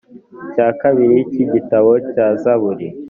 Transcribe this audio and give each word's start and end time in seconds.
cya 0.53 0.67
kabiri 0.81 1.17
cy 1.31 1.39
igitabo 1.45 1.91
cya 2.11 2.27
zaburi 2.41 2.87